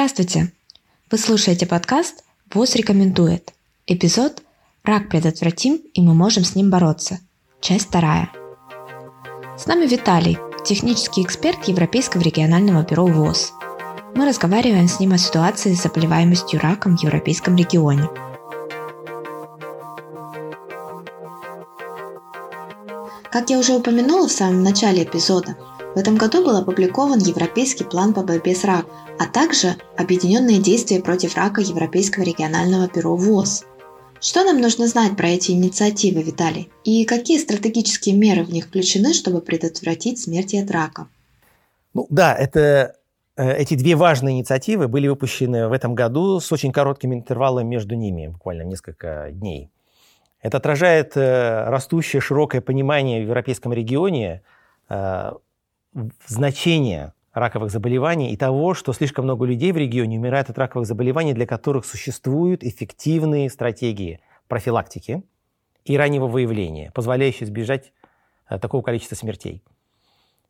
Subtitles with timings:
[0.00, 0.50] Здравствуйте!
[1.10, 2.24] Вы слушаете подкаст
[2.54, 3.52] «ВОЗ рекомендует».
[3.86, 4.42] Эпизод
[4.82, 7.20] «Рак предотвратим, и мы можем с ним бороться».
[7.60, 8.30] Часть вторая.
[9.58, 13.52] С нами Виталий, технический эксперт Европейского регионального бюро ВОЗ.
[14.14, 18.08] Мы разговариваем с ним о ситуации с заболеваемостью раком в европейском регионе.
[23.30, 25.58] Как я уже упомянула в самом начале эпизода,
[25.94, 31.00] в этом году был опубликован Европейский план по борьбе с раком, а также Объединенные действия
[31.00, 33.64] против рака Европейского регионального бюро ВОЗ.
[34.20, 36.70] Что нам нужно знать про эти инициативы, Виталий?
[36.84, 41.08] И какие стратегические меры в них включены, чтобы предотвратить смерти от рака?
[41.92, 42.96] Ну да, это,
[43.36, 47.96] э, эти две важные инициативы были выпущены в этом году с очень коротким интервалом между
[47.96, 49.70] ними, буквально несколько дней.
[50.40, 54.42] Это отражает э, растущее широкое понимание в европейском регионе
[56.26, 61.32] значения раковых заболеваний и того, что слишком много людей в регионе умирает от раковых заболеваний,
[61.32, 65.22] для которых существуют эффективные стратегии профилактики
[65.84, 67.92] и раннего выявления, позволяющие избежать
[68.48, 69.62] э, такого количества смертей.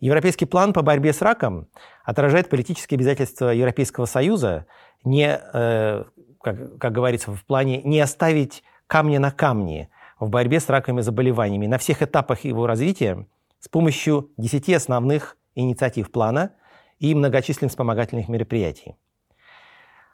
[0.00, 1.68] Европейский план по борьбе с раком
[2.04, 4.66] отражает политические обязательства Европейского Союза
[5.04, 6.04] не, э,
[6.42, 9.88] как, как говорится в плане, не оставить камня на камне
[10.20, 13.26] в борьбе с раковыми заболеваниями на всех этапах его развития
[13.66, 16.52] с помощью 10 основных инициатив плана
[17.00, 18.94] и многочисленных вспомогательных мероприятий.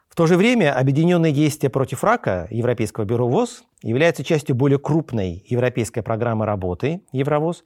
[0.09, 5.45] В то же время объединенные действия против рака Европейского бюро ВОЗ являются частью более крупной
[5.47, 7.63] европейской программы работы Евровоз,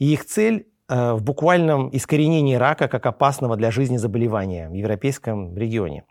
[0.00, 5.56] и их цель э, в буквальном искоренении рака как опасного для жизни заболевания в европейском
[5.56, 6.02] регионе.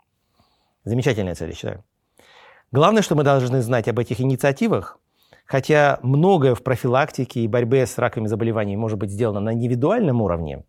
[0.84, 1.84] Замечательная цель, я считаю.
[2.72, 4.98] Главное, что мы должны знать об этих инициативах,
[5.48, 10.64] хотя многое в профилактике и борьбе с раковыми заболеваниями может быть сделано на индивидуальном уровне,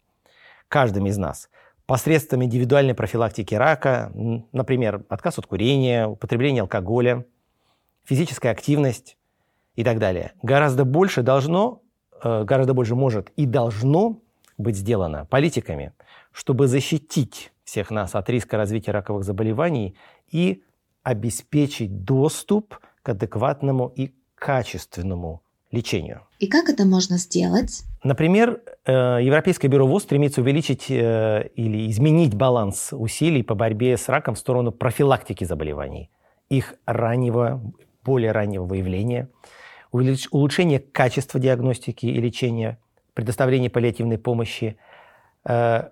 [0.70, 1.50] каждым из нас,
[1.86, 4.12] посредством индивидуальной профилактики рака,
[4.54, 7.26] например, отказ от курения, употребление алкоголя,
[8.06, 9.18] физическая активность
[9.76, 10.32] и так далее.
[10.42, 11.82] Гораздо больше должно,
[12.24, 14.22] э, гораздо больше может и должно
[14.58, 15.92] быть сделано политиками,
[16.32, 19.96] чтобы защитить всех нас от риска развития раковых заболеваний
[20.32, 20.64] и
[21.04, 25.42] обеспечить доступ к адекватному и качественному
[25.72, 26.22] лечению.
[26.40, 27.84] И как это можно сделать?
[28.04, 34.08] Например, э, Европейское бюро ВОЗ стремится увеличить э, или изменить баланс усилий по борьбе с
[34.10, 36.10] раком в сторону профилактики заболеваний,
[36.50, 37.62] их раннего,
[38.04, 39.30] более раннего выявления,
[39.92, 42.80] улучшение качества диагностики и лечения,
[43.14, 44.78] предоставление паллиативной помощи,
[45.46, 45.90] э,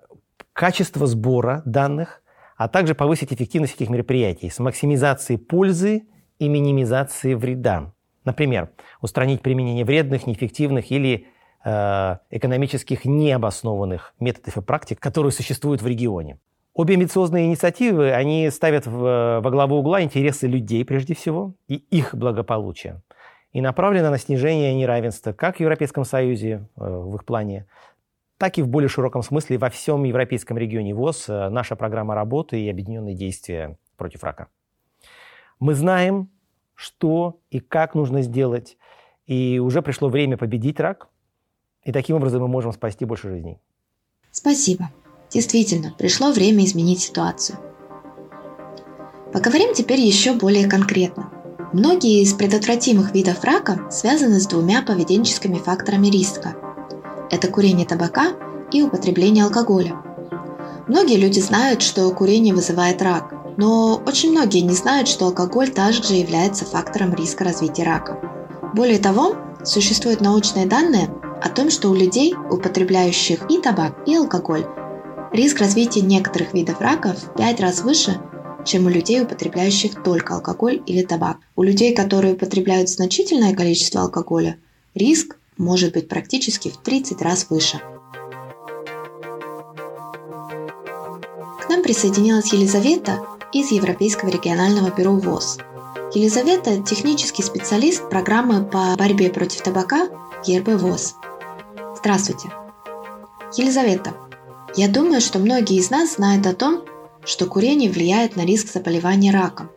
[0.53, 2.24] качество сбора данных,
[2.56, 6.08] а также повысить эффективность этих мероприятий с максимизацией пользы
[6.40, 7.94] и минимизацией вреда.
[8.28, 8.72] Например,
[9.02, 11.28] устранить применение вредных, неэффективных или
[11.64, 16.38] э, экономических необоснованных методов и практик, которые существуют в регионе.
[16.74, 22.14] Обе амбициозные инициативы, они ставят в, во главу угла интересы людей прежде всего и их
[22.14, 23.02] благополучие
[23.54, 27.66] и направлены на снижение неравенства как в Европейском Союзе, э, в их плане,
[28.38, 32.59] так и в более широком смысле во всем европейском регионе ВОЗ э, наша программа работы
[32.59, 34.48] и объединенные действия против рака.
[35.59, 36.30] Мы знаем,
[36.78, 38.78] что и как нужно сделать.
[39.26, 41.10] И уже пришло время победить рак,
[41.84, 43.60] и таким образом мы можем спасти больше жизней.
[44.32, 44.92] Спасибо.
[45.30, 47.58] Действительно, пришло время изменить ситуацию.
[49.34, 51.32] Поговорим теперь еще более конкретно.
[51.74, 56.56] Многие из предотвратимых видов рака связаны с двумя поведенческими факторами риска.
[57.32, 58.34] Это курение табака
[58.72, 60.02] и употребление алкоголя.
[60.88, 66.14] Многие люди знают, что курение вызывает рак, но очень многие не знают, что алкоголь также
[66.14, 68.20] является фактором риска развития рака.
[68.74, 71.09] Более того, существуют научные данные
[71.42, 74.66] о том, что у людей, употребляющих и табак, и алкоголь,
[75.34, 78.22] риск развития некоторых видов рака в 5 раз выше,
[78.66, 81.38] чем у людей, употребляющих только алкоголь или табак.
[81.58, 84.58] У людей, которые употребляют значительное количество алкоголя,
[84.96, 87.82] риск может быть практически в 30 раз выше.
[91.69, 95.59] Нам присоединилась Елизавета, из Европейского регионального бюро ВОЗ.
[96.14, 100.09] Елизавета– технический специалист программы по борьбе против табака
[100.46, 101.16] ЕРБ ВОЗ.
[101.97, 102.49] Здравствуйте.
[103.58, 104.14] Елизавета,
[104.75, 106.85] я думаю, что многие из нас знают о том,
[107.25, 109.70] что курение влияет на риск заболевания раком,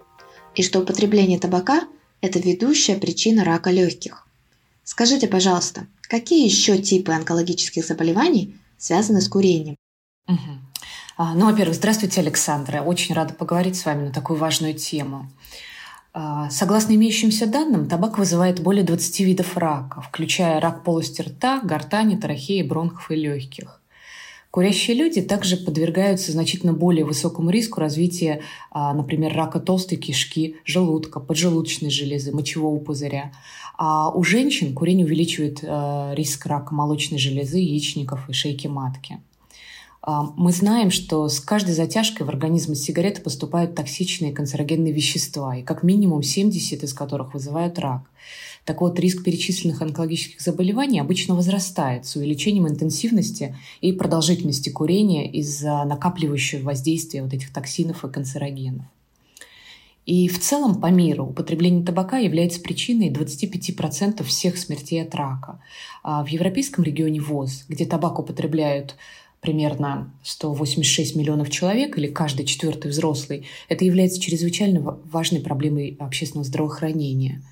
[0.55, 1.89] и что употребление табака–
[2.21, 4.27] это ведущая причина рака легких.
[4.85, 9.77] Скажите, пожалуйста, какие еще типы онкологических заболеваний связаны с курением?
[10.29, 10.60] Угу.
[11.23, 12.81] А, ну, во-первых, здравствуйте, Александра.
[12.81, 15.31] Очень рада поговорить с вами на такую важную тему.
[16.15, 22.17] А, согласно имеющимся данным, табак вызывает более 20 видов рака, включая рак полости рта, гортани,
[22.17, 23.83] трахеи, бронхов и легких.
[24.51, 28.41] Курящие люди также подвергаются значительно более высокому риску развития,
[28.71, 33.31] а, например, рака толстой кишки, желудка, поджелудочной железы, мочевого пузыря.
[33.77, 35.63] А у женщин курение увеличивает
[36.17, 39.21] риск рака молочной железы, яичников и шейки матки.
[40.03, 45.57] А, мы знаем, что с каждой затяжкой в организм из сигареты поступают токсичные канцерогенные вещества,
[45.57, 48.03] и как минимум 70 из которых вызывают рак.
[48.65, 55.85] Так вот, риск перечисленных онкологических заболеваний обычно возрастает с увеличением интенсивности и продолжительности курения из-за
[55.85, 58.85] накапливающего воздействия вот этих токсинов и канцерогенов.
[60.07, 65.61] И в целом по миру употребление табака является причиной 25% всех смертей от рака.
[66.03, 68.97] А в европейском регионе ВОЗ, где табак употребляют
[69.41, 77.43] примерно 186 миллионов человек или каждый четвертый взрослый, это является чрезвычайно важной проблемой общественного здравоохранения.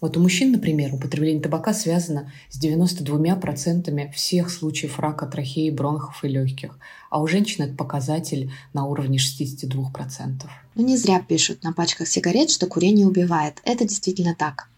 [0.00, 6.28] Вот у мужчин, например, употребление табака связано с 92% всех случаев рака трахеи, бронхов и
[6.28, 6.78] легких,
[7.10, 10.42] а у женщин это показатель на уровне 62%.
[10.74, 13.62] Ну не зря пишут на пачках сигарет, что курение убивает.
[13.64, 14.68] Это действительно так.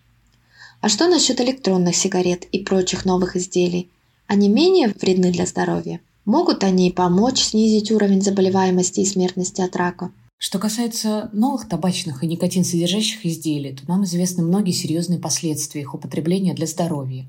[0.81, 3.88] А что насчет электронных сигарет и прочих новых изделий?
[4.29, 6.00] Они менее вредны для здоровья?
[6.26, 10.11] Могут они помочь снизить уровень заболеваемости и смертности от рака?
[10.38, 15.94] Что касается новых табачных и никотин содержащих изделий, то нам известны многие серьезные последствия их
[15.94, 17.28] употребления для здоровья.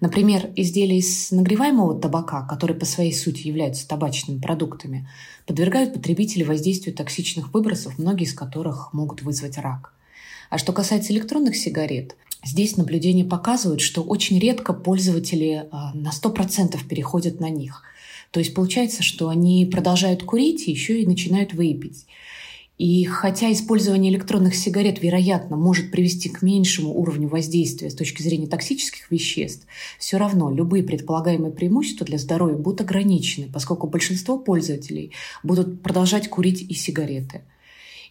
[0.00, 5.06] Например, изделия из нагреваемого табака, которые по своей сути являются табачными продуктами,
[5.44, 9.92] подвергают потребителей воздействию токсичных выбросов, многие из которых могут вызвать рак.
[10.48, 16.78] А что касается электронных сигарет, здесь наблюдения показывают, что очень редко пользователи а, на 100%
[16.88, 17.82] переходят на них–
[18.30, 22.06] то есть получается, что они продолжают курить и еще и начинают выпить.
[22.76, 28.46] И хотя использование электронных сигарет, вероятно, может привести к меньшему уровню воздействия с точки зрения
[28.46, 29.66] токсических веществ,
[29.98, 35.10] все равно любые предполагаемые преимущества для здоровья будут ограничены, поскольку большинство пользователей
[35.42, 37.42] будут продолжать курить и сигареты–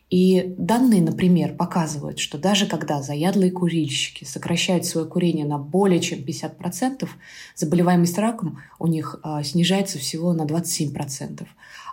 [0.10, 6.20] и данные, например, показывают, что даже когда заядлые курильщики сокращают свое курение на более чем
[6.20, 7.08] 50%,
[7.56, 11.46] заболеваемость раком у них а, снижается всего на 27%.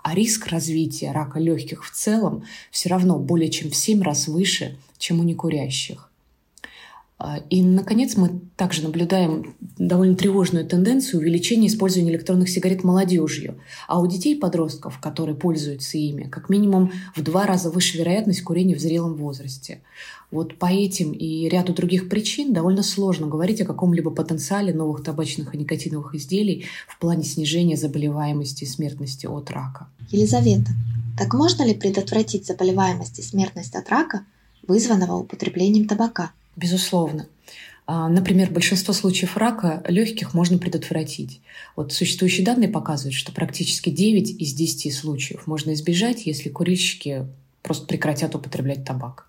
[0.05, 4.79] А риск развития рака легких в целом все равно более чем в 7 раз выше,
[4.99, 6.11] чем у некурящих.
[7.17, 13.59] А, и, наконец, мы также наблюдаем довольно тревожную тенденцию увеличения использования электронных сигарет молодежью.
[13.87, 18.43] А у детей и подростков, которые пользуются ими, как минимум в два раза выше вероятность
[18.43, 19.81] курения в зрелом возрасте.
[20.33, 25.55] Вот по этим и ряду других причин довольно сложно говорить о каком-либо потенциале новых табачных
[25.55, 29.87] и никотиновых изделий в плане снижения заболеваемости и смертности от рака.
[30.11, 30.73] Елизавета,
[31.17, 34.25] так можно ли предотвратить заболеваемость и смертность от рака,
[34.67, 36.33] вызванного употреблением табака?
[36.57, 37.27] Безусловно.
[37.87, 41.41] А, например, большинство случаев рака легких можно предотвратить.
[41.77, 47.27] Вот существующие данные показывают, что практически 9 из 10 случаев можно избежать, если курильщики
[47.63, 49.29] просто прекратят употреблять табак.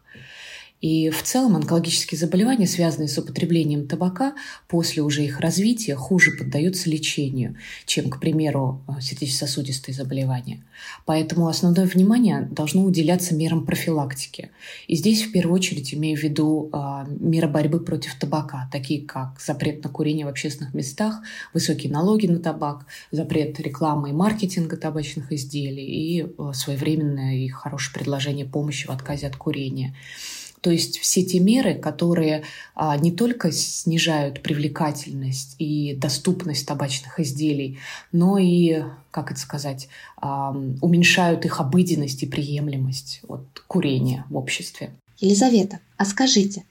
[0.81, 4.35] И в целом онкологические заболевания, связанные с употреблением табака,
[4.67, 7.55] после уже их развития хуже поддаются лечению,
[7.85, 10.63] чем, к примеру, сердечно-сосудистые заболевания.
[11.05, 14.51] Поэтому основное внимание должно уделяться мерам профилактики.
[14.87, 19.39] И здесь в первую очередь имею в виду э, меры борьбы против табака, такие как
[19.39, 21.21] запрет на курение в общественных местах,
[21.53, 27.93] высокие налоги на табак, запрет рекламы и маркетинга табачных изделий и э, своевременное и хорошее
[27.93, 29.95] предложение помощи в отказе от курения.
[30.65, 32.41] То есть все те меры, которые
[32.73, 37.77] а, не только снижают привлекательность и доступность табачных изделий,
[38.11, 38.81] но и,
[39.11, 44.89] как это сказать, а, уменьшают их обыденность и приемлемость от курения в обществе.
[45.19, 46.63] Елизавета, а скажите,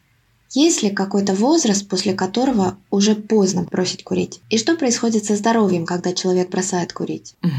[0.50, 4.40] есть ли какой-то возраст, после которого уже поздно бросить курить?
[4.50, 7.36] И что происходит со здоровьем, когда человек бросает курить?
[7.44, 7.52] Угу.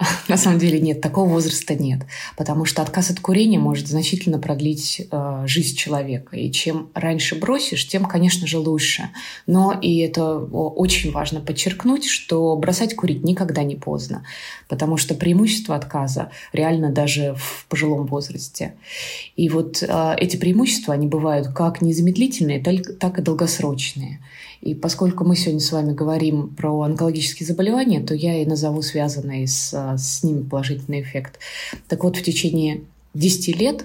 [0.28, 2.00] На самом деле нет, такого возраста нет,
[2.36, 6.36] потому что отказ от курения может значительно продлить э, жизнь человека.
[6.36, 9.10] И чем раньше бросишь, тем, конечно же, лучше.
[9.46, 14.24] Но и это очень важно подчеркнуть, что бросать курить никогда не поздно,
[14.68, 18.74] потому что преимущество отказа реально даже в пожилом возрасте.
[19.36, 24.20] И вот э, эти преимущества, они бывают как незамедлительные, так и долгосрочные.
[24.60, 29.48] И поскольку мы сегодня с вами говорим про онкологические заболевания, то я и назову связанный
[29.48, 31.38] с, с ними положительный эффект.
[31.88, 32.82] Так вот, в течение
[33.14, 33.84] 10 лет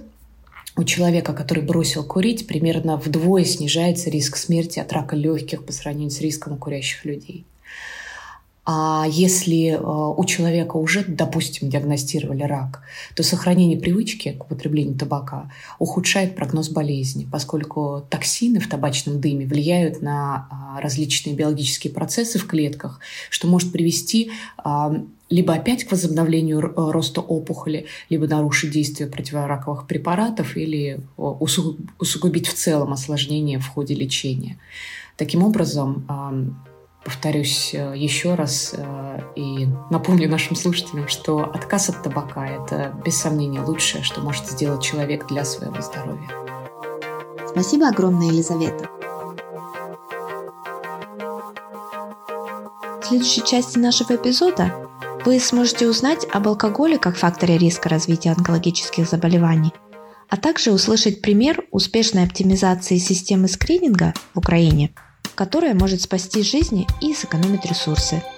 [0.77, 6.11] у человека, который бросил курить, примерно вдвое снижается риск смерти от рака легких по сравнению
[6.11, 7.45] с риском у курящих людей.
[8.67, 12.81] А если э, у человека уже, допустим, диагностировали рак,
[13.13, 20.01] то сохранение привычки к употреблению табака ухудшает прогноз болезни, поскольку токсины в табачном дыме влияют
[20.01, 24.95] на а, различные биологические процессы в клетках, что может привести а,
[25.35, 32.93] либо опять к возобновлению роста опухоли, либо нарушить действие противораковых препаратов или усугубить в целом
[32.93, 34.57] осложнение в ходе лечения.
[35.17, 36.05] Таким образом,
[37.03, 43.15] повторюсь э, еще раз э, и напомню нашим слушателям, что отказ от табака– это без
[43.15, 46.27] сомнения лучшее, что может сделать человек для своего здоровья.
[47.47, 48.89] Спасибо огромное, Елизавета.
[53.01, 54.73] В следующей части нашего эпизода
[55.25, 59.73] вы сможете узнать об алкоголе как факторе риска развития онкологических заболеваний,
[60.29, 64.93] а также услышать пример успешной оптимизации системы скрининга в Украине–
[65.35, 68.23] которая может спасти жизни и сэкономить ресурсы–